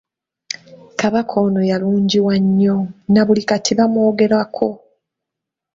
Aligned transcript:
Kabaka 0.99 1.33
ono 1.45 1.61
yalungiwa 1.69 2.33
nnyo, 2.43 2.77
na 3.13 3.21
buli 3.25 3.43
kati 3.49 3.71
bamwogerako. 3.77 4.69